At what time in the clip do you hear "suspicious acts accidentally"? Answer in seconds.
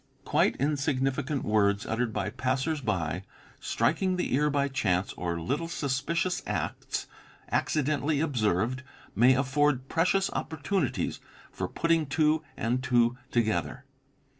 5.67-8.19